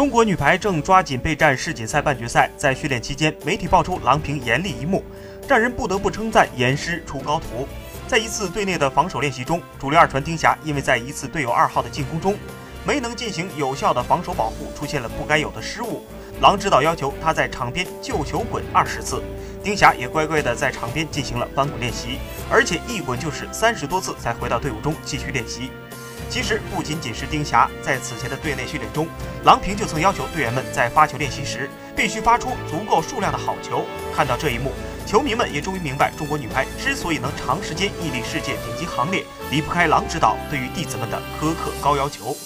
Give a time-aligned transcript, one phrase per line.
[0.00, 5.04] 中国女排正抓紧备战世锦赛半决赛，在训练期间，媒体爆出郎平严厉一幕，
[5.46, 7.68] 让人不得不称赞严师出高徒。
[8.08, 12.34] 在一次队内的防守练习中，主力二传丁霞因为在一次队友二号的进攻中
[12.82, 16.02] 没能进行有效的防守保护，出现了不该有的失误。
[16.40, 19.22] 郎指导要求他在场边救球滚二十次，
[19.62, 22.18] 丁霞也乖乖的在场边进行了翻滚练习，
[22.50, 25.70] 而且一滚就是三十多次才回到队伍中继续练习。
[26.28, 29.08] 其实不仅仅是丁霞，在此前的队内训练中，
[29.44, 33.84] 郎平就曾要求队员们在发球练习时必须发出足够数量的好球。
[34.14, 34.72] 看到这一幕，
[35.06, 42.36] 球迷们也终于明白，中国女排之所以能长时间屹立世界顶级行列，离不开郎指导对于弟子们的苛刻高要求。